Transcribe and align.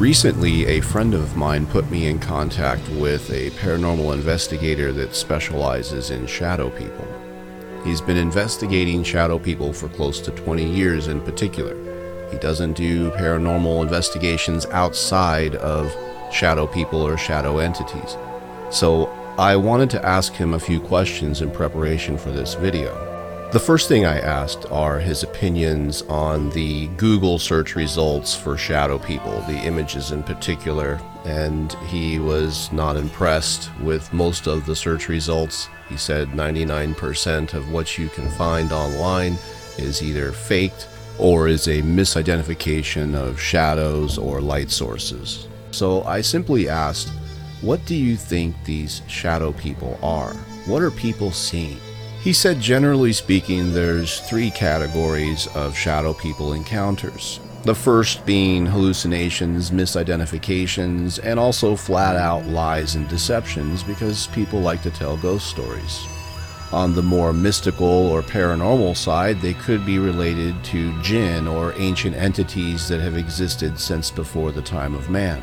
Recently, 0.00 0.64
a 0.64 0.80
friend 0.80 1.12
of 1.12 1.36
mine 1.36 1.66
put 1.66 1.90
me 1.90 2.06
in 2.06 2.18
contact 2.18 2.88
with 2.88 3.30
a 3.30 3.50
paranormal 3.50 4.14
investigator 4.14 4.92
that 4.92 5.14
specializes 5.14 6.08
in 6.08 6.26
shadow 6.26 6.70
people. 6.70 7.06
He's 7.84 8.00
been 8.00 8.16
investigating 8.16 9.04
shadow 9.04 9.38
people 9.38 9.74
for 9.74 9.90
close 9.90 10.18
to 10.20 10.30
20 10.30 10.64
years 10.64 11.08
in 11.08 11.20
particular. 11.20 11.76
He 12.30 12.38
doesn't 12.38 12.78
do 12.78 13.10
paranormal 13.10 13.82
investigations 13.82 14.64
outside 14.70 15.56
of 15.56 15.94
shadow 16.32 16.66
people 16.66 17.02
or 17.02 17.18
shadow 17.18 17.58
entities. 17.58 18.16
So 18.70 19.04
I 19.36 19.54
wanted 19.56 19.90
to 19.90 20.06
ask 20.06 20.32
him 20.32 20.54
a 20.54 20.58
few 20.58 20.80
questions 20.80 21.42
in 21.42 21.50
preparation 21.50 22.16
for 22.16 22.30
this 22.30 22.54
video. 22.54 23.09
The 23.52 23.58
first 23.58 23.88
thing 23.88 24.06
I 24.06 24.20
asked 24.20 24.70
are 24.70 25.00
his 25.00 25.24
opinions 25.24 26.02
on 26.02 26.50
the 26.50 26.86
Google 26.96 27.36
search 27.36 27.74
results 27.74 28.32
for 28.32 28.56
shadow 28.56 28.96
people, 28.96 29.40
the 29.48 29.58
images 29.64 30.12
in 30.12 30.22
particular, 30.22 31.00
and 31.24 31.72
he 31.88 32.20
was 32.20 32.70
not 32.70 32.96
impressed 32.96 33.68
with 33.80 34.12
most 34.12 34.46
of 34.46 34.66
the 34.66 34.76
search 34.76 35.08
results. 35.08 35.68
He 35.88 35.96
said 35.96 36.28
99% 36.28 37.54
of 37.54 37.72
what 37.72 37.98
you 37.98 38.08
can 38.10 38.30
find 38.30 38.70
online 38.70 39.36
is 39.78 40.00
either 40.00 40.30
faked 40.30 40.86
or 41.18 41.48
is 41.48 41.66
a 41.66 41.82
misidentification 41.82 43.16
of 43.16 43.40
shadows 43.40 44.16
or 44.16 44.40
light 44.40 44.70
sources. 44.70 45.48
So 45.72 46.04
I 46.04 46.20
simply 46.20 46.68
asked, 46.68 47.08
What 47.62 47.84
do 47.84 47.96
you 47.96 48.14
think 48.14 48.54
these 48.62 49.02
shadow 49.08 49.50
people 49.50 49.98
are? 50.04 50.34
What 50.66 50.82
are 50.82 50.92
people 50.92 51.32
seeing? 51.32 51.80
He 52.22 52.34
said, 52.34 52.60
generally 52.60 53.14
speaking, 53.14 53.72
there's 53.72 54.20
three 54.20 54.50
categories 54.50 55.48
of 55.54 55.74
shadow 55.74 56.12
people 56.12 56.52
encounters. 56.52 57.40
The 57.62 57.74
first 57.74 58.26
being 58.26 58.66
hallucinations, 58.66 59.70
misidentifications, 59.70 61.18
and 61.22 61.40
also 61.40 61.74
flat 61.76 62.16
out 62.16 62.44
lies 62.44 62.94
and 62.94 63.08
deceptions 63.08 63.82
because 63.82 64.26
people 64.28 64.60
like 64.60 64.82
to 64.82 64.90
tell 64.90 65.16
ghost 65.16 65.46
stories. 65.46 66.06
On 66.72 66.94
the 66.94 67.02
more 67.02 67.32
mystical 67.32 67.86
or 67.86 68.20
paranormal 68.20 68.98
side, 68.98 69.40
they 69.40 69.54
could 69.54 69.86
be 69.86 69.98
related 69.98 70.62
to 70.64 71.02
jinn 71.02 71.48
or 71.48 71.72
ancient 71.78 72.14
entities 72.16 72.86
that 72.88 73.00
have 73.00 73.16
existed 73.16 73.80
since 73.80 74.10
before 74.10 74.52
the 74.52 74.62
time 74.62 74.94
of 74.94 75.08
man. 75.08 75.42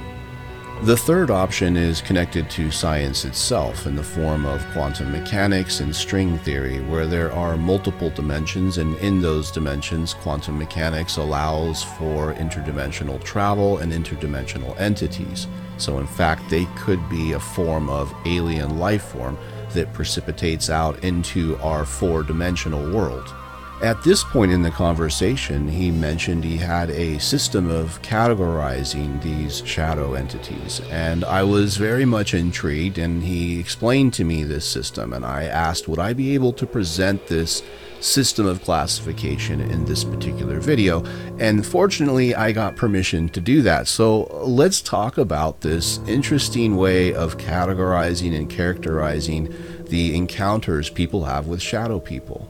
The 0.83 0.95
third 0.95 1.31
option 1.31 1.75
is 1.75 2.02
connected 2.02 2.52
to 2.52 2.70
science 2.70 3.25
itself 3.25 3.88
in 3.88 3.95
the 3.95 4.03
form 4.03 4.45
of 4.45 4.64
quantum 4.73 5.11
mechanics 5.11 5.80
and 5.80 5.94
string 5.94 6.38
theory, 6.38 6.81
where 6.81 7.08
there 7.08 7.31
are 7.31 7.58
multiple 7.58 8.11
dimensions, 8.11 8.78
and 8.78 8.95
in 8.98 9.20
those 9.20 9.50
dimensions, 9.50 10.14
quantum 10.14 10.59
mechanics 10.59 11.17
allows 11.17 11.83
for 11.83 12.36
interdimensional 12.36 13.22
travel 13.23 13.80
and 13.80 13.92
interdimensional 13.92 14.80
entities. 14.80 15.48
So, 15.78 15.98
in 15.98 16.05
fact, 16.05 16.48
they 16.48 16.66
could 16.78 17.09
be 17.09 17.31
a 17.33 17.39
form 17.39 17.89
of 17.89 18.14
alien 18.28 18.78
life 18.78 19.03
form 19.03 19.36
that 19.73 19.94
precipitates 19.94 20.70
out 20.70 21.03
into 21.03 21.58
our 21.58 21.86
four 21.86 22.22
dimensional 22.22 22.92
world. 22.92 23.33
At 23.80 24.02
this 24.03 24.23
point 24.23 24.52
in 24.52 24.64
the 24.64 24.72
conversation, 24.72 25.67
he 25.67 25.92
mentioned 25.92 26.44
he 26.44 26.58
had 26.58 26.89
a 26.89 27.20
system 27.20 27.70
of 27.70 28.02
categorizing 28.02 29.22
these 29.22 29.61
shadow 29.67 30.16
entities, 30.16 30.81
and 30.89 31.23
I 31.23 31.44
was 31.44 31.78
very 31.78 32.03
much 32.03 32.33
intrigued. 32.33 32.98
And 32.98 33.22
he 33.22 33.59
explained 33.59 34.16
to 34.16 34.23
me 34.23 34.44
this 34.44 34.67
system, 34.67 35.14
and 35.14 35.23
I 35.23 35.44
asked, 35.44 35.88
would 35.88 36.00
I 36.00 36.14
be 36.14 36.33
able 36.33 36.53
to 36.53 36.66
present 36.66 37.28
this 37.28 37.61
system 38.00 38.48
of 38.48 38.64
classification 38.64 39.61
in 39.61 39.86
this 39.86 40.03
particular 40.03 40.59
video? 40.59 41.05
And 41.38 41.64
fortunately, 41.64 42.33
I 42.33 42.54
got 42.54 42.76
permission 42.76 43.30
to 43.30 43.39
do 43.39 43.61
that. 43.61 43.88
So 43.88 44.23
let's 44.44 44.82
talk 44.82 45.20
about 45.20 45.61
this 45.61 45.99
interesting 46.08 46.77
way 46.77 47.14
of 47.14 47.38
categorizing 47.38 48.36
and 48.36 48.49
characterizing 48.49 49.54
the 49.83 50.15
encounters 50.15 50.89
people 50.89 51.26
have 51.26 51.45
with 51.45 51.61
shadow 51.61 51.99
people. 51.99 52.49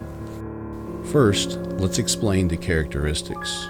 First, 1.12 1.58
let's 1.80 2.00
explain 2.00 2.50
the 2.50 2.58
characteristics. 2.58 3.70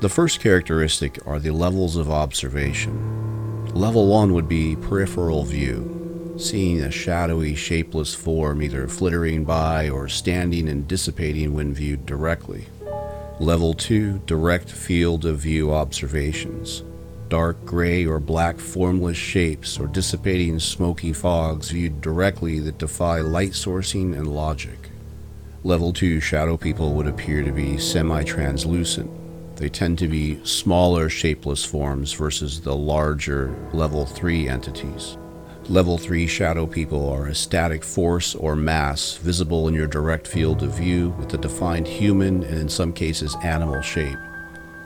The 0.00 0.08
first 0.08 0.40
characteristic 0.40 1.24
are 1.24 1.38
the 1.38 1.52
levels 1.52 1.94
of 1.94 2.10
observation. 2.10 3.68
Level 3.72 4.08
1 4.08 4.32
would 4.32 4.48
be 4.48 4.74
peripheral 4.74 5.44
view, 5.44 6.34
seeing 6.36 6.80
a 6.80 6.90
shadowy, 6.90 7.54
shapeless 7.54 8.16
form 8.16 8.60
either 8.60 8.88
flittering 8.88 9.44
by 9.44 9.90
or 9.90 10.08
standing 10.08 10.68
and 10.68 10.88
dissipating 10.88 11.54
when 11.54 11.72
viewed 11.72 12.04
directly. 12.04 12.66
Level 13.38 13.74
2 13.74 14.22
Direct 14.26 14.68
field 14.68 15.24
of 15.24 15.38
view 15.38 15.72
observations. 15.72 16.82
Dark 17.28 17.64
gray 17.64 18.04
or 18.04 18.18
black 18.18 18.58
formless 18.58 19.16
shapes 19.16 19.78
or 19.78 19.86
dissipating 19.86 20.58
smoky 20.58 21.12
fogs 21.12 21.70
viewed 21.70 22.00
directly 22.00 22.58
that 22.58 22.78
defy 22.78 23.20
light 23.20 23.52
sourcing 23.52 24.16
and 24.16 24.26
logic. 24.26 24.81
Level 25.64 25.92
2 25.92 26.18
shadow 26.18 26.56
people 26.56 26.92
would 26.94 27.06
appear 27.06 27.44
to 27.44 27.52
be 27.52 27.78
semi 27.78 28.24
translucent. 28.24 29.08
They 29.54 29.68
tend 29.68 29.96
to 30.00 30.08
be 30.08 30.44
smaller, 30.44 31.08
shapeless 31.08 31.64
forms 31.64 32.12
versus 32.12 32.60
the 32.60 32.74
larger 32.74 33.54
level 33.72 34.04
3 34.04 34.48
entities. 34.48 35.16
Level 35.68 35.98
3 35.98 36.26
shadow 36.26 36.66
people 36.66 37.08
are 37.08 37.28
a 37.28 37.34
static 37.36 37.84
force 37.84 38.34
or 38.34 38.56
mass 38.56 39.18
visible 39.18 39.68
in 39.68 39.74
your 39.74 39.86
direct 39.86 40.26
field 40.26 40.64
of 40.64 40.76
view 40.76 41.10
with 41.10 41.32
a 41.32 41.38
defined 41.38 41.86
human 41.86 42.42
and, 42.42 42.58
in 42.58 42.68
some 42.68 42.92
cases, 42.92 43.36
animal 43.44 43.80
shape. 43.82 44.18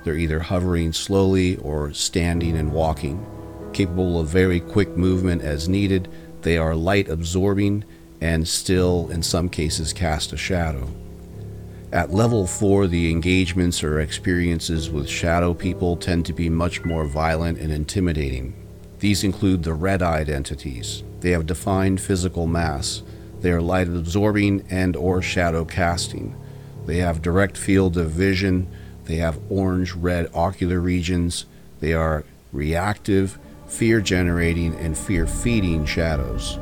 They're 0.04 0.18
either 0.18 0.40
hovering 0.40 0.92
slowly 0.92 1.56
or 1.56 1.94
standing 1.94 2.54
and 2.54 2.70
walking. 2.70 3.24
Capable 3.72 4.20
of 4.20 4.28
very 4.28 4.60
quick 4.60 4.94
movement 4.94 5.40
as 5.40 5.70
needed, 5.70 6.10
they 6.42 6.58
are 6.58 6.74
light 6.74 7.08
absorbing 7.08 7.82
and 8.20 8.46
still, 8.46 9.08
in 9.10 9.22
some 9.22 9.48
cases, 9.48 9.92
cast 9.92 10.32
a 10.32 10.36
shadow. 10.36 10.88
At 11.92 12.12
level 12.12 12.46
4, 12.46 12.88
the 12.88 13.10
engagements 13.10 13.82
or 13.84 14.00
experiences 14.00 14.90
with 14.90 15.08
shadow 15.08 15.54
people 15.54 15.96
tend 15.96 16.26
to 16.26 16.32
be 16.32 16.48
much 16.48 16.84
more 16.84 17.06
violent 17.06 17.58
and 17.58 17.72
intimidating. 17.72 18.54
These 18.98 19.24
include 19.24 19.62
the 19.62 19.74
red 19.74 20.02
eyed 20.02 20.28
entities. 20.28 21.02
They 21.20 21.30
have 21.30 21.46
defined 21.46 22.00
physical 22.00 22.46
mass. 22.46 23.02
They 23.40 23.50
are 23.50 23.62
light 23.62 23.88
absorbing 23.88 24.66
and 24.70 24.96
or 24.96 25.22
shadow 25.22 25.64
casting. 25.64 26.34
They 26.86 26.98
have 26.98 27.22
direct 27.22 27.56
field 27.56 27.96
of 27.96 28.10
vision. 28.10 28.68
They 29.04 29.16
have 29.16 29.38
orange 29.48 29.92
red 29.94 30.30
ocular 30.34 30.80
regions. 30.80 31.46
They 31.80 31.92
are 31.92 32.24
reactive, 32.52 33.38
fear 33.66 34.00
generating, 34.00 34.74
and 34.74 34.96
fear 34.96 35.26
feeding 35.26 35.84
shadows. 35.84 36.58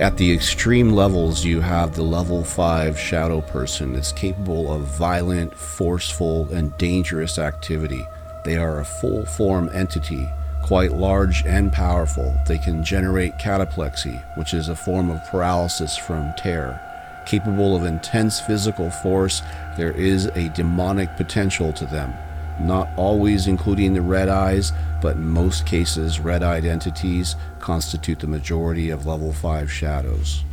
At 0.00 0.16
the 0.16 0.32
extreme 0.32 0.92
levels, 0.92 1.44
you 1.44 1.60
have 1.60 1.94
the 1.94 2.02
level 2.02 2.42
5 2.42 2.98
shadow 2.98 3.42
person 3.42 3.92
that's 3.92 4.12
capable 4.12 4.72
of 4.72 4.86
violent, 4.86 5.54
forceful, 5.54 6.48
and 6.54 6.74
dangerous 6.78 7.38
activity. 7.38 8.06
They 8.42 8.56
are 8.56 8.80
a 8.80 8.84
full 8.86 9.26
form 9.26 9.68
entity, 9.74 10.26
quite 10.62 10.92
large 10.92 11.44
and 11.44 11.70
powerful. 11.70 12.34
They 12.46 12.56
can 12.56 12.82
generate 12.82 13.36
cataplexy, 13.36 14.24
which 14.38 14.54
is 14.54 14.70
a 14.70 14.74
form 14.74 15.10
of 15.10 15.22
paralysis 15.26 15.98
from 15.98 16.32
terror. 16.38 16.80
Capable 17.26 17.76
of 17.76 17.84
intense 17.84 18.40
physical 18.40 18.90
force, 18.90 19.42
there 19.76 19.92
is 19.92 20.28
a 20.34 20.48
demonic 20.54 21.14
potential 21.18 21.74
to 21.74 21.84
them 21.84 22.14
not 22.60 22.88
always 22.96 23.46
including 23.46 23.94
the 23.94 24.02
red 24.02 24.28
eyes, 24.28 24.72
but 25.02 25.16
in 25.16 25.28
most 25.28 25.66
cases, 25.66 26.20
red 26.20 26.42
eyed 26.42 26.64
entities 26.64 27.36
constitute 27.58 28.18
the 28.18 28.26
majority 28.26 28.90
of 28.90 29.06
level 29.06 29.32
5 29.32 29.70
shadows. 29.70 30.44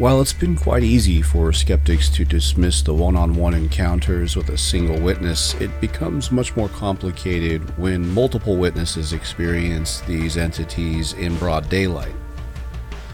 While 0.00 0.22
it's 0.22 0.32
been 0.32 0.56
quite 0.56 0.82
easy 0.82 1.20
for 1.20 1.52
skeptics 1.52 2.08
to 2.10 2.24
dismiss 2.24 2.80
the 2.80 2.94
one 2.94 3.16
on 3.16 3.34
one 3.34 3.52
encounters 3.52 4.34
with 4.34 4.48
a 4.48 4.56
single 4.56 4.98
witness, 4.98 5.52
it 5.60 5.78
becomes 5.78 6.32
much 6.32 6.56
more 6.56 6.70
complicated 6.70 7.76
when 7.76 8.08
multiple 8.08 8.56
witnesses 8.56 9.12
experience 9.12 10.00
these 10.00 10.38
entities 10.38 11.12
in 11.12 11.36
broad 11.36 11.68
daylight. 11.68 12.14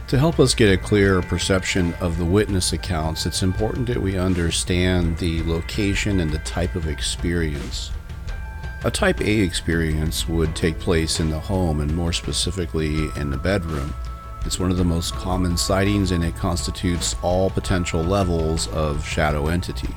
To 0.09 0.19
help 0.21 0.39
us 0.39 0.55
get 0.55 0.73
a 0.73 0.77
clearer 0.77 1.21
perception 1.21 1.93
of 1.95 2.17
the 2.17 2.25
witness 2.25 2.73
accounts, 2.73 3.27
it's 3.27 3.43
important 3.43 3.89
that 3.89 4.01
we 4.01 4.17
understand 4.17 5.19
the 5.19 5.43
location 5.43 6.21
and 6.21 6.31
the 6.31 6.39
type 6.39 6.77
of 6.77 6.87
experience. 6.87 7.91
A 8.85 8.91
type 8.91 9.21
A 9.21 9.41
experience 9.41 10.29
would 10.29 10.55
take 10.55 10.79
place 10.79 11.19
in 11.19 11.29
the 11.29 11.41
home 11.41 11.81
and 11.81 11.93
more 11.93 12.13
specifically 12.13 13.09
in 13.17 13.31
the 13.31 13.37
bedroom. 13.37 13.93
It's 14.45 14.61
one 14.61 14.71
of 14.71 14.77
the 14.77 14.85
most 14.85 15.13
common 15.15 15.57
sightings 15.57 16.13
and 16.13 16.23
it 16.23 16.37
constitutes 16.37 17.17
all 17.21 17.51
potential 17.51 18.05
levels 18.05 18.69
of 18.69 19.05
shadow 19.05 19.49
entity. 19.49 19.93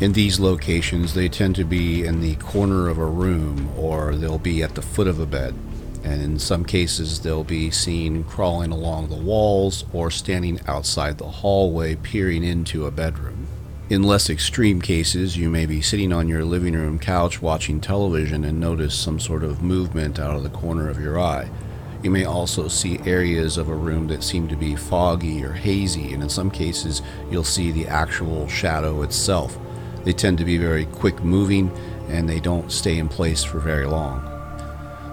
In 0.00 0.12
these 0.12 0.40
locations, 0.40 1.14
they 1.14 1.28
tend 1.28 1.54
to 1.54 1.64
be 1.64 2.04
in 2.04 2.20
the 2.20 2.34
corner 2.36 2.88
of 2.88 2.98
a 2.98 3.06
room 3.06 3.72
or 3.78 4.16
they'll 4.16 4.40
be 4.40 4.64
at 4.64 4.74
the 4.74 4.82
foot 4.82 5.06
of 5.06 5.20
a 5.20 5.26
bed 5.26 5.54
and 6.04 6.22
in 6.22 6.38
some 6.38 6.64
cases 6.64 7.20
they'll 7.20 7.44
be 7.44 7.70
seen 7.70 8.24
crawling 8.24 8.72
along 8.72 9.08
the 9.08 9.16
walls 9.16 9.84
or 9.92 10.10
standing 10.10 10.60
outside 10.66 11.18
the 11.18 11.24
hallway 11.24 11.94
peering 11.96 12.44
into 12.44 12.86
a 12.86 12.90
bedroom. 12.90 13.46
In 13.88 14.02
less 14.02 14.28
extreme 14.28 14.82
cases, 14.82 15.36
you 15.36 15.48
may 15.48 15.64
be 15.64 15.80
sitting 15.80 16.12
on 16.12 16.28
your 16.28 16.44
living 16.44 16.74
room 16.74 16.98
couch 16.98 17.40
watching 17.40 17.80
television 17.80 18.44
and 18.44 18.58
notice 18.58 18.94
some 18.94 19.20
sort 19.20 19.44
of 19.44 19.62
movement 19.62 20.18
out 20.18 20.34
of 20.34 20.42
the 20.42 20.48
corner 20.48 20.88
of 20.88 21.00
your 21.00 21.20
eye. 21.20 21.48
You 22.02 22.10
may 22.10 22.24
also 22.24 22.68
see 22.68 22.98
areas 23.06 23.56
of 23.56 23.68
a 23.68 23.74
room 23.74 24.08
that 24.08 24.24
seem 24.24 24.48
to 24.48 24.56
be 24.56 24.76
foggy 24.76 25.44
or 25.44 25.52
hazy, 25.52 26.12
and 26.12 26.22
in 26.22 26.28
some 26.28 26.50
cases, 26.50 27.00
you'll 27.30 27.44
see 27.44 27.70
the 27.70 27.86
actual 27.86 28.48
shadow 28.48 29.02
itself. 29.02 29.56
They 30.04 30.12
tend 30.12 30.38
to 30.38 30.44
be 30.44 30.58
very 30.58 30.86
quick 30.86 31.22
moving 31.22 31.70
and 32.08 32.28
they 32.28 32.40
don't 32.40 32.70
stay 32.70 32.98
in 32.98 33.08
place 33.08 33.42
for 33.42 33.58
very 33.58 33.86
long. 33.86 34.35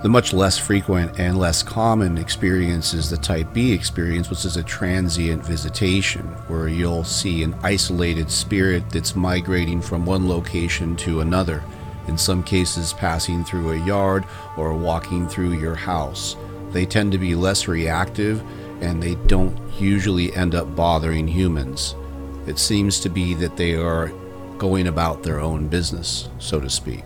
The 0.03 0.09
much 0.09 0.33
less 0.33 0.57
frequent 0.57 1.17
and 1.17 1.39
less 1.39 1.63
common 1.63 2.17
experience 2.17 2.94
is 2.94 3.09
the 3.09 3.15
type 3.15 3.53
B 3.53 3.71
experience, 3.71 4.29
which 4.29 4.44
is 4.44 4.57
a 4.57 4.63
transient 4.63 5.45
visitation, 5.45 6.23
where 6.50 6.67
you'll 6.67 7.05
see 7.05 7.41
an 7.41 7.55
isolated 7.63 8.29
spirit 8.29 8.89
that's 8.89 9.15
migrating 9.15 9.81
from 9.81 10.05
one 10.05 10.27
location 10.27 10.97
to 10.97 11.21
another, 11.21 11.63
in 12.09 12.17
some 12.17 12.44
cases 12.44 12.91
passing 12.91 13.45
through 13.45 13.71
a 13.71 13.85
yard 13.85 14.25
or 14.57 14.73
walking 14.73 15.25
through 15.25 15.53
your 15.53 15.75
house. 15.75 16.35
They 16.71 16.85
tend 16.85 17.13
to 17.13 17.17
be 17.17 17.33
less 17.33 17.69
reactive 17.69 18.44
and 18.81 19.01
they 19.01 19.15
don't 19.27 19.57
usually 19.79 20.33
end 20.33 20.53
up 20.53 20.75
bothering 20.75 21.29
humans. 21.29 21.95
It 22.45 22.59
seems 22.59 23.00
to 23.00 23.09
be 23.09 23.35
that 23.35 23.55
they 23.55 23.75
are 23.75 24.09
going 24.57 24.88
about 24.88 25.23
their 25.23 25.39
own 25.39 25.69
business, 25.69 26.27
so 26.39 26.59
to 26.59 26.69
speak. 26.69 27.05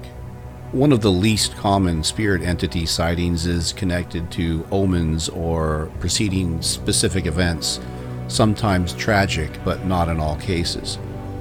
One 0.73 0.91
of 0.91 0.99
the 0.99 1.11
least 1.11 1.55
common 1.55 2.03
spirit 2.03 2.41
entity 2.41 2.85
sightings 2.85 3.45
is 3.45 3.71
connected 3.71 4.29
to 4.31 4.67
omens 4.69 5.29
or 5.29 5.89
preceding 6.01 6.61
specific 6.61 7.25
events, 7.25 7.79
sometimes 8.27 8.91
tragic, 8.91 9.63
but 9.63 9.85
not 9.85 10.09
in 10.09 10.19
all 10.19 10.35
cases. 10.35 10.97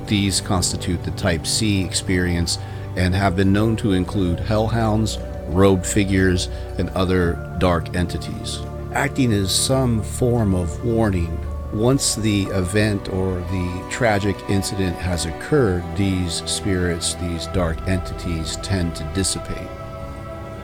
These 0.07 0.41
constitute 0.41 1.03
the 1.03 1.11
Type 1.11 1.45
C 1.45 1.85
experience 1.85 2.59
and 2.95 3.17
have 3.17 3.35
been 3.35 3.53
known 3.53 3.75
to 3.79 3.95
include 3.95 4.39
hellhounds, 4.39 5.19
robed 5.49 5.85
figures, 5.85 6.47
and 6.79 6.89
other 6.91 7.57
dark 7.59 7.97
entities, 7.97 8.61
acting 8.93 9.33
as 9.33 9.53
some 9.53 10.05
form 10.05 10.55
of 10.55 10.85
warning 10.85 11.37
once 11.73 12.15
the 12.15 12.45
event 12.45 13.09
or 13.11 13.41
the 13.41 13.87
tragic 13.91 14.37
incident 14.49 14.97
has 14.97 15.27
occurred, 15.27 15.85
these 15.97 16.43
spirits, 16.49 17.15
these 17.15 17.47
dark 17.49 17.77
entities, 17.89 18.57
tend 18.57 18.95
to 18.97 19.05
dissipate. 19.15 19.69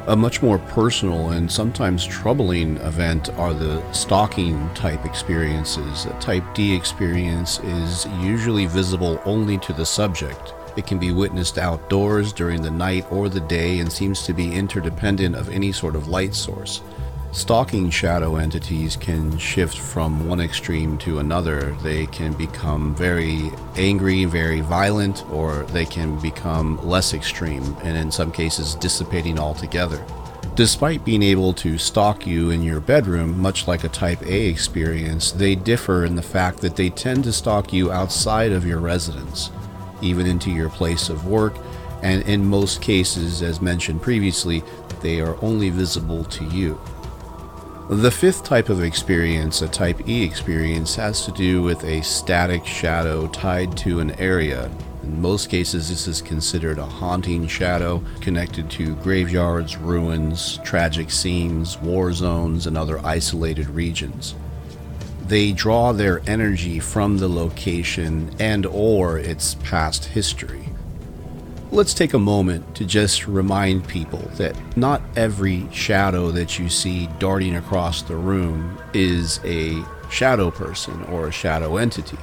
A 0.08 0.16
much 0.16 0.42
more 0.42 0.58
personal 0.58 1.30
and 1.30 1.50
sometimes 1.50 2.04
troubling 2.04 2.76
event 2.78 3.30
are 3.30 3.54
the 3.54 3.80
stalking 3.92 4.68
type 4.74 5.04
experiences. 5.04 6.06
A 6.06 6.18
type 6.18 6.44
D 6.54 6.74
experience 6.74 7.60
is 7.60 8.06
usually 8.20 8.66
visible 8.66 9.22
only 9.24 9.58
to 9.58 9.72
the 9.72 9.86
subject. 9.86 10.54
It 10.76 10.86
can 10.86 10.98
be 10.98 11.12
witnessed 11.12 11.56
outdoors 11.56 12.32
during 12.32 12.62
the 12.62 12.70
night 12.70 13.06
or 13.12 13.28
the 13.28 13.40
day 13.40 13.78
and 13.78 13.92
seems 13.92 14.22
to 14.22 14.32
be 14.32 14.54
interdependent 14.54 15.36
of 15.36 15.48
any 15.50 15.70
sort 15.70 15.94
of 15.94 16.08
light 16.08 16.34
source. 16.34 16.80
Stalking 17.32 17.88
shadow 17.88 18.36
entities 18.36 18.94
can 18.94 19.38
shift 19.38 19.78
from 19.78 20.28
one 20.28 20.38
extreme 20.38 20.98
to 20.98 21.18
another. 21.18 21.74
They 21.82 22.04
can 22.08 22.34
become 22.34 22.94
very 22.94 23.50
angry, 23.74 24.26
very 24.26 24.60
violent, 24.60 25.24
or 25.30 25.62
they 25.72 25.86
can 25.86 26.18
become 26.20 26.76
less 26.86 27.14
extreme, 27.14 27.74
and 27.82 27.96
in 27.96 28.12
some 28.12 28.32
cases, 28.32 28.74
dissipating 28.74 29.38
altogether. 29.38 30.04
Despite 30.56 31.06
being 31.06 31.22
able 31.22 31.54
to 31.54 31.78
stalk 31.78 32.26
you 32.26 32.50
in 32.50 32.62
your 32.62 32.80
bedroom, 32.80 33.40
much 33.40 33.66
like 33.66 33.84
a 33.84 33.88
Type 33.88 34.20
A 34.26 34.48
experience, 34.48 35.32
they 35.32 35.54
differ 35.54 36.04
in 36.04 36.14
the 36.14 36.22
fact 36.22 36.58
that 36.58 36.76
they 36.76 36.90
tend 36.90 37.24
to 37.24 37.32
stalk 37.32 37.72
you 37.72 37.90
outside 37.90 38.52
of 38.52 38.66
your 38.66 38.78
residence, 38.78 39.50
even 40.02 40.26
into 40.26 40.50
your 40.50 40.68
place 40.68 41.08
of 41.08 41.26
work, 41.26 41.56
and 42.02 42.22
in 42.24 42.44
most 42.44 42.82
cases, 42.82 43.40
as 43.40 43.62
mentioned 43.62 44.02
previously, 44.02 44.62
they 45.00 45.22
are 45.22 45.42
only 45.42 45.70
visible 45.70 46.24
to 46.24 46.44
you. 46.44 46.78
The 47.90 48.10
fifth 48.10 48.44
type 48.44 48.68
of 48.68 48.82
experience, 48.82 49.60
a 49.60 49.68
type 49.68 50.08
E 50.08 50.22
experience, 50.22 50.94
has 50.94 51.24
to 51.26 51.32
do 51.32 51.62
with 51.62 51.84
a 51.84 52.00
static 52.02 52.64
shadow 52.64 53.26
tied 53.26 53.76
to 53.78 54.00
an 54.00 54.12
area. 54.12 54.70
In 55.02 55.20
most 55.20 55.50
cases, 55.50 55.90
this 55.90 56.06
is 56.06 56.22
considered 56.22 56.78
a 56.78 56.86
haunting 56.86 57.46
shadow 57.48 58.02
connected 58.20 58.70
to 58.70 58.94
graveyards, 58.96 59.76
ruins, 59.76 60.58
tragic 60.64 61.10
scenes, 61.10 61.76
war 61.78 62.12
zones, 62.12 62.66
and 62.66 62.78
other 62.78 63.04
isolated 63.04 63.68
regions. 63.68 64.36
They 65.26 65.52
draw 65.52 65.92
their 65.92 66.22
energy 66.26 66.78
from 66.78 67.18
the 67.18 67.28
location 67.28 68.30
and 68.38 68.64
or 68.64 69.18
its 69.18 69.56
past 69.56 70.06
history. 70.06 70.71
Let's 71.72 71.94
take 71.94 72.12
a 72.12 72.18
moment 72.18 72.74
to 72.74 72.84
just 72.84 73.26
remind 73.26 73.88
people 73.88 74.18
that 74.36 74.54
not 74.76 75.00
every 75.16 75.66
shadow 75.72 76.30
that 76.32 76.58
you 76.58 76.68
see 76.68 77.08
darting 77.18 77.56
across 77.56 78.02
the 78.02 78.14
room 78.14 78.78
is 78.92 79.40
a 79.42 79.82
shadow 80.10 80.50
person 80.50 81.02
or 81.04 81.28
a 81.28 81.32
shadow 81.32 81.78
entity. 81.78 82.18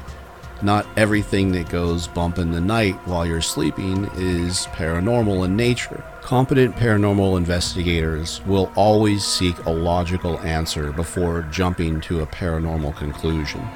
Not 0.61 0.85
everything 0.97 1.51
that 1.53 1.67
goes 1.67 2.07
bump 2.07 2.37
in 2.37 2.51
the 2.51 2.61
night 2.61 2.93
while 3.07 3.25
you're 3.25 3.41
sleeping 3.41 4.05
is 4.17 4.67
paranormal 4.67 5.43
in 5.45 5.55
nature. 5.55 6.03
Competent 6.21 6.75
paranormal 6.75 7.35
investigators 7.35 8.45
will 8.45 8.71
always 8.75 9.25
seek 9.25 9.57
a 9.65 9.71
logical 9.71 10.37
answer 10.41 10.91
before 10.91 11.41
jumping 11.49 12.01
to 12.01 12.21
a 12.21 12.27
paranormal 12.27 12.95
conclusion. 12.97 13.67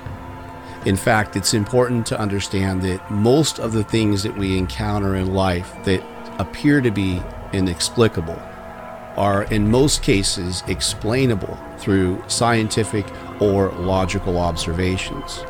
In 0.85 0.97
fact, 0.97 1.38
it's 1.38 1.53
important 1.53 2.06
to 2.07 2.19
understand 2.19 2.81
that 2.81 3.09
most 3.09 3.57
of 3.57 3.71
the 3.71 3.85
things 3.85 4.24
that 4.24 4.35
we 4.35 4.57
encounter 4.57 5.15
in 5.15 5.33
life 5.33 5.74
that 5.85 6.03
appear 6.39 6.81
to 6.81 6.91
be 6.91 7.21
inexplicable 7.53 8.41
are, 9.15 9.44
in 9.44 9.71
most 9.71 10.03
cases, 10.03 10.62
explainable 10.68 11.57
through 11.77 12.21
scientific 12.27 13.06
or 13.39 13.71
logical 13.71 14.38
observations. 14.38 15.45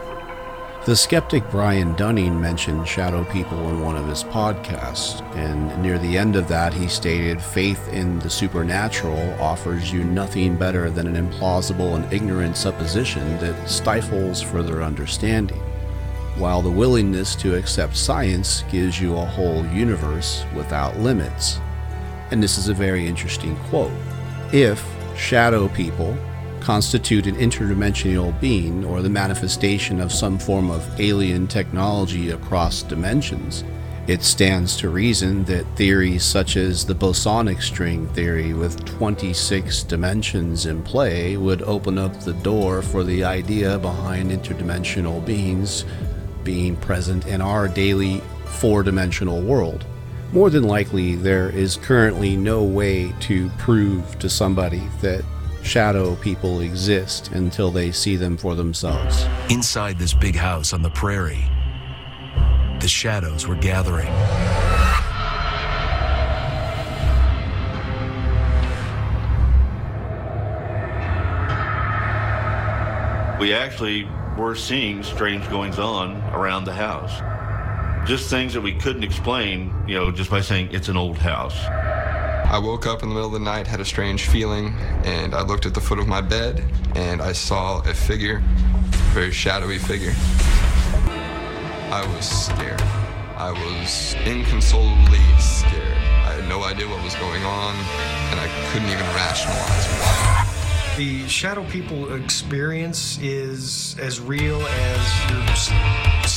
The 0.86 0.98
skeptic 0.98 1.50
Brian 1.50 1.96
Dunning 1.96 2.42
mentioned 2.42 2.86
shadow 2.86 3.24
people 3.24 3.70
in 3.70 3.80
one 3.80 3.96
of 3.96 4.06
his 4.06 4.26
podcasts, 4.26 5.22
and 5.34 5.82
near 5.82 5.98
the 5.98 6.18
end 6.18 6.36
of 6.36 6.50
that, 6.50 6.74
he 6.74 6.90
stated 6.90 7.42
faith 7.42 7.88
in 7.94 8.20
the 8.20 8.30
supernatural 8.30 9.34
offers 9.40 9.94
you 9.94 10.04
nothing 10.04 10.58
better 10.58 10.90
than 10.90 11.08
an 11.08 11.16
implausible 11.16 11.96
and 11.96 12.12
ignorant 12.12 12.58
supposition 12.58 13.26
that 13.38 13.70
stifles 13.70 14.42
further 14.42 14.84
understanding, 14.84 15.62
while 16.36 16.62
the 16.62 16.70
willingness 16.70 17.34
to 17.38 17.56
accept 17.56 17.96
science 17.96 18.66
gives 18.70 19.00
you 19.00 19.16
a 19.16 19.26
whole 19.26 19.66
universe 19.68 20.44
without 20.54 21.00
limits. 21.00 21.62
And 22.32 22.44
this 22.44 22.58
is 22.58 22.68
a 22.68 22.74
very 22.74 23.08
interesting 23.08 23.56
quote. 23.70 23.94
If 24.52 24.86
shadow 25.16 25.70
people 25.70 26.18
constitute 26.64 27.28
an 27.28 27.36
interdimensional 27.36 28.40
being 28.40 28.86
or 28.86 29.02
the 29.02 29.10
manifestation 29.10 30.00
of 30.00 30.12
some 30.12 30.40
form 30.40 30.72
of 30.72 31.00
alien 31.00 31.46
technology 31.46 32.32
across 32.32 32.84
dimensions. 32.84 33.64
It 34.08 34.24
stands 34.24 34.76
to 34.78 34.90
reason 34.90 35.44
that 35.46 35.66
theories 35.78 36.24
such 36.24 36.58
as 36.58 36.86
the 36.86 36.96
bosonic 36.96 37.62
string 37.62 38.08
theory 38.10 38.54
with 38.54 38.84
26 38.86 39.84
dimensions 39.84 40.66
in 40.66 40.84
play 40.84 41.38
would 41.38 41.62
open 41.62 41.98
up 41.98 42.20
the 42.20 42.34
door 42.34 42.82
for 42.82 43.04
the 43.04 43.24
idea 43.24 43.78
behind 43.80 44.32
interdimensional 44.32 45.26
beings 45.26 45.86
being 46.44 46.76
present 46.76 47.28
in 47.28 47.42
our 47.42 47.68
daily 47.68 48.22
four 48.46 48.84
dimensional 48.84 49.42
world. 49.42 49.86
More 50.34 50.50
than 50.50 50.64
likely, 50.64 51.16
there 51.16 51.50
is 51.50 51.78
currently 51.78 52.36
no 52.36 52.64
way 52.64 53.14
to 53.22 53.50
prove 53.58 54.18
to 54.20 54.30
somebody 54.30 54.82
that 55.02 55.24
shadow 55.64 56.16
people 56.18 56.62
exist 56.62 57.32
until 57.32 57.72
they 57.72 57.92
see 57.92 58.16
them 58.16 58.38
for 58.38 58.54
themselves. 58.54 59.26
Inside 59.50 59.98
this 59.98 60.14
big 60.14 60.36
house 60.36 60.74
on 60.74 60.82
the 60.82 60.90
prairie, 60.90 61.46
the 62.80 62.88
shadows 62.88 63.48
were 63.48 63.56
gathering. 63.56 64.12
We 73.40 73.54
actually 73.54 74.08
were 74.38 74.56
seeing 74.56 75.04
strange 75.04 75.50
goings 75.50 75.80
on 75.80 76.22
around 76.34 76.66
the 76.66 76.74
house. 76.74 77.22
Just 78.08 78.30
things 78.30 78.54
that 78.54 78.62
we 78.62 78.74
couldn't 78.74 79.04
explain, 79.04 79.74
you 79.88 79.96
know, 79.96 80.12
just 80.12 80.30
by 80.30 80.42
saying 80.42 80.70
it's 80.72 80.90
an 80.90 80.98
old 80.98 81.18
house. 81.18 81.58
I 82.54 82.60
woke 82.60 82.86
up 82.86 83.02
in 83.02 83.10
the 83.10 83.16
middle 83.16 83.30
of 83.30 83.34
the 83.34 83.40
night, 83.40 83.66
had 83.66 83.80
a 83.80 83.86
strange 83.86 84.28
feeling, 84.28 84.76
and 85.06 85.34
I 85.34 85.42
looked 85.42 85.66
at 85.66 85.74
the 85.74 85.82
foot 85.82 85.98
of 85.98 86.08
my 86.08 86.22
bed 86.22 86.64
and 86.94 87.20
I 87.20 87.32
saw 87.32 87.80
a 87.80 87.96
figure, 87.96 88.44
a 88.46 89.12
very 89.12 89.32
shadowy 89.32 89.80
figure. 89.80 90.14
I 91.90 92.06
was 92.16 92.30
scared. 92.30 92.80
I 93.38 93.52
was 93.52 94.14
inconsolably 94.28 95.18
scared. 95.40 95.98
I 95.98 96.38
had 96.38 96.48
no 96.48 96.64
idea 96.64 96.88
what 96.88 97.04
was 97.04 97.16
going 97.16 97.44
on, 97.44 97.74
and 98.30 98.40
I 98.40 98.48
couldn't 98.72 98.90
even 98.90 99.08
rationalize 99.16 99.88
why. 99.88 100.96
The 100.96 101.28
shadow 101.28 101.64
people 101.72 102.14
experience 102.14 103.18
is 103.20 103.98
as 103.98 104.20
real 104.20 104.62
as 104.62 105.33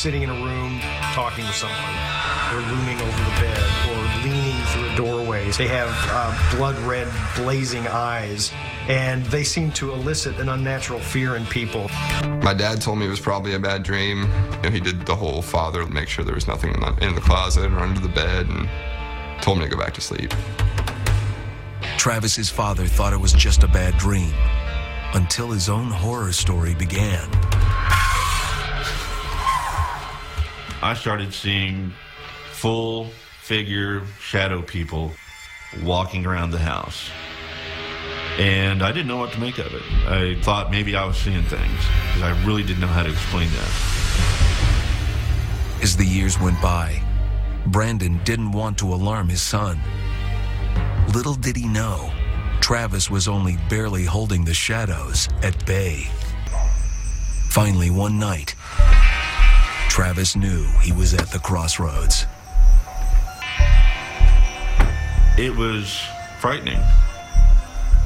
sitting 0.07 0.23
in 0.23 0.31
a 0.31 0.45
room 0.45 0.79
talking 1.15 1.45
to 1.45 1.53
someone, 1.53 1.81
or 2.55 2.61
looming 2.71 2.97
over 3.01 3.25
the 3.25 3.41
bed, 3.41 3.59
or 3.91 4.23
leaning 4.23 4.65
through 4.67 4.89
a 4.89 4.95
doorway. 4.95 5.51
They 5.51 5.67
have 5.67 5.93
uh, 6.11 6.57
blood 6.57 6.79
red, 6.87 7.13
blazing 7.35 7.89
eyes, 7.89 8.53
and 8.87 9.25
they 9.27 9.43
seem 9.43 9.73
to 9.73 9.91
elicit 9.91 10.39
an 10.39 10.49
unnatural 10.49 11.01
fear 11.01 11.35
in 11.35 11.45
people. 11.47 11.89
My 12.41 12.55
dad 12.55 12.81
told 12.81 12.99
me 12.99 13.07
it 13.07 13.09
was 13.09 13.19
probably 13.19 13.55
a 13.55 13.59
bad 13.59 13.83
dream. 13.83 14.31
You 14.53 14.63
know, 14.63 14.71
he 14.71 14.79
did 14.79 15.05
the 15.05 15.17
whole 15.17 15.43
father 15.43 15.85
to 15.85 15.93
make 15.93 16.09
sure 16.09 16.25
there 16.25 16.37
was 16.37 16.47
nothing 16.47 16.73
in 16.73 16.79
the, 16.79 16.97
in 17.05 17.17
the 17.17 17.21
closet 17.21 17.73
or 17.73 17.81
under 17.81 17.99
the 17.99 18.09
bed 18.09 18.47
and 18.47 18.69
told 19.43 19.59
me 19.59 19.65
to 19.65 19.71
go 19.71 19.77
back 19.77 19.95
to 19.95 20.01
sleep. 20.01 20.33
Travis's 21.99 22.49
father 22.49 22.87
thought 22.87 23.13
it 23.13 23.21
was 23.21 23.33
just 23.33 23.65
a 23.65 23.69
bad 23.69 23.99
dream 23.99 24.33
until 25.15 25.51
his 25.51 25.69
own 25.69 25.91
horror 25.91 26.31
story 26.31 26.77
began. 26.77 27.29
I 30.83 30.95
started 30.95 31.33
seeing 31.33 31.93
full 32.53 33.09
figure 33.43 34.03
shadow 34.21 34.61
people 34.63 35.13
walking 35.83 36.27
around 36.27 36.51
the 36.51 36.59
house. 36.59 37.11
And 38.39 38.83
I 38.83 38.93
didn't 38.93 39.09
know 39.09 39.17
what 39.17 39.33
to 39.33 39.41
make 39.41 39.59
of 39.59 39.73
it. 39.73 39.83
I 40.07 40.39
thought 40.43 40.71
maybe 40.71 40.95
I 40.95 41.07
was 41.07 41.17
seeing 41.17 41.43
things 41.45 41.81
because 42.09 42.23
I 42.23 42.45
really 42.45 42.63
didn't 42.63 42.81
know 42.81 42.87
how 42.87 43.03
to 43.03 43.11
explain 43.11 43.49
that. 43.49 43.71
As 45.83 45.97
the 45.97 46.05
years 46.05 46.39
went 46.39 46.61
by, 46.61 47.03
Brandon 47.67 48.21
didn't 48.25 48.53
want 48.53 48.77
to 48.79 48.93
alarm 48.93 49.29
his 49.29 49.41
son. 49.41 49.81
Little 51.15 51.35
did 51.35 51.57
he 51.57 51.67
know, 51.67 52.13
Travis 52.61 53.11
was 53.11 53.27
only 53.29 53.57
barely 53.71 54.05
holding 54.05 54.45
the 54.45 54.55
shadows 54.55 55.29
at 55.43 55.65
bay. 55.65 56.09
Finally, 57.51 57.91
one 57.91 58.19
night, 58.19 58.55
Travis 59.97 60.37
knew 60.37 60.63
he 60.83 60.93
was 60.93 61.15
at 61.15 61.29
the 61.29 61.39
crossroads. 61.39 62.27
It 65.39 65.57
was 65.57 65.99
frightening. 66.39 66.79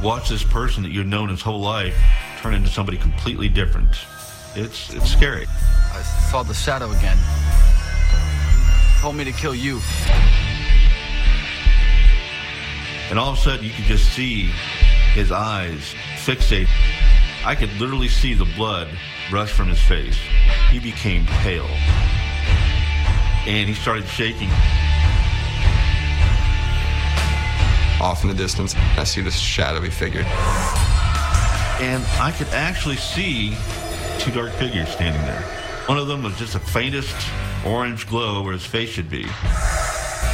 Watch 0.01 0.29
this 0.29 0.45
person 0.45 0.85
that 0.85 0.93
you've 0.93 1.09
known 1.09 1.31
his 1.31 1.43
whole 1.43 1.59
life 1.59 2.01
turn 2.41 2.55
into 2.55 2.69
somebody 2.69 2.97
completely 2.97 3.49
different. 3.49 3.89
It's 4.55 4.95
it's 4.95 5.11
scary. 5.11 5.47
I 5.93 6.01
saw 6.31 6.45
the 6.45 6.55
shadow 6.55 6.93
again. 6.93 7.19
Told 9.01 9.17
me 9.17 9.25
to 9.25 9.33
kill 9.33 9.57
you. 9.57 9.81
And 13.11 13.19
all 13.19 13.33
of 13.33 13.39
a 13.39 13.41
sudden, 13.41 13.65
you 13.65 13.73
could 13.73 13.87
just 13.87 14.13
see 14.13 14.53
his 15.13 15.33
eyes 15.33 15.93
fixate. 16.25 16.69
I 17.45 17.57
could 17.57 17.73
literally 17.81 18.07
see 18.07 18.35
the 18.35 18.45
blood 18.45 18.87
rush 19.33 19.51
from 19.51 19.67
his 19.67 19.81
face. 19.81 20.21
He 20.71 20.79
became 20.79 21.27
pale. 21.27 21.67
And 23.47 23.69
he 23.69 23.75
started 23.75 24.07
shaking. 24.07 24.51
Off 28.01 28.23
in 28.23 28.29
the 28.29 28.35
distance, 28.35 28.75
I 28.97 29.05
see 29.05 29.21
this 29.21 29.37
shadowy 29.37 29.91
figure. 29.91 30.25
And 31.81 32.05
I 32.21 32.33
could 32.37 32.49
actually 32.49 32.97
see 32.97 33.57
two 34.19 34.31
dark 34.31 34.53
figures 34.53 34.89
standing 34.91 35.23
there. 35.23 35.43
One 35.87 35.99
of 35.99 36.07
them 36.07 36.23
was 36.23 36.39
just 36.39 36.53
the 36.53 36.61
faintest 36.61 37.17
orange 37.67 38.07
glow 38.07 38.43
where 38.43 38.53
his 38.53 38.65
face 38.65 38.91
should 38.91 39.11
be. 39.11 39.25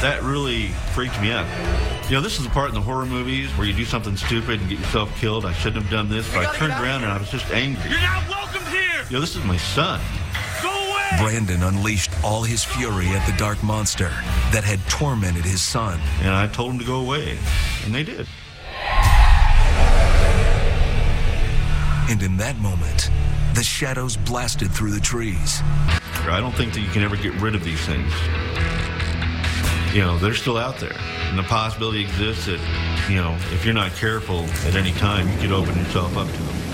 That 0.03 0.21
really 0.23 0.69
freaked 0.93 1.19
me 1.23 1.33
out. 1.33 1.47
You 2.11 2.17
know, 2.17 2.21
this 2.21 2.39
is 2.39 2.45
the 2.45 2.51
part 2.51 2.69
in 2.69 2.75
the 2.75 2.83
horror 2.83 3.07
movies 3.07 3.51
where 3.53 3.67
you 3.67 3.73
do 3.73 3.87
something 3.87 4.17
stupid 4.17 4.61
and 4.61 4.69
get 4.69 4.79
yourself 4.81 5.17
killed. 5.19 5.47
I 5.47 5.55
shouldn't 5.55 5.83
have 5.83 5.91
done 5.91 6.11
this, 6.11 6.29
but 6.35 6.45
I 6.45 6.55
turned 6.57 6.73
around 6.73 7.05
and 7.05 7.13
I 7.13 7.19
was 7.19 7.31
just 7.31 7.51
angry. 7.51 7.91
You're 7.91 8.01
not 8.01 8.29
welcome 8.29 8.56
here! 9.07 9.13
You 9.13 9.17
know, 9.17 9.21
this 9.21 9.37
is 9.37 9.45
my 9.45 9.57
son. 9.57 10.01
Go 10.63 10.69
away! 10.69 11.09
Brandon 11.19 11.63
unleashed 11.63 12.11
all 12.25 12.43
his 12.43 12.65
fury 12.65 13.09
at 13.09 13.27
the 13.27 13.37
dark 13.39 13.63
monster 13.63 14.11
that 14.53 14.65
had 14.65 14.81
tormented 14.89 15.45
his 15.45 15.63
son. 15.63 16.01
And 16.21 16.31
I 16.31 16.47
told 16.49 16.73
him 16.73 16.79
to 16.79 16.85
go 16.85 17.01
away. 17.01 17.39
And 17.85 17.95
they 17.95 18.03
did. 18.03 18.27
And 22.09 22.23
in 22.23 22.37
that 22.37 22.57
moment, 22.59 23.11
the 23.55 23.65
shadows 23.65 24.17
blasted 24.17 24.71
through 24.71 24.93
the 24.93 25.01
trees. 25.01 25.61
I 26.29 26.39
don't 26.41 26.55
think 26.55 26.75
that 26.75 26.81
you 26.81 26.89
can 26.89 27.03
ever 27.03 27.17
get 27.17 27.35
rid 27.41 27.55
of 27.55 27.65
these 27.65 27.81
things. 27.85 28.13
You 29.95 30.03
know, 30.03 30.19
they're 30.19 30.35
still 30.35 30.59
out 30.59 30.79
there. 30.79 30.97
And 31.31 31.39
the 31.39 31.43
possibility 31.45 32.03
exists 32.03 32.47
that, 32.47 32.61
you 33.09 33.17
know, 33.17 33.37
if 33.53 33.65
you're 33.65 33.75
not 33.75 33.93
careful 33.93 34.45
at 34.67 34.77
any 34.77 34.93
time, 34.93 35.29
you 35.31 35.39
could 35.39 35.53
open 35.53 35.77
yourself 35.79 36.17
up 36.17 36.27
to 36.29 36.43
them. 36.43 36.66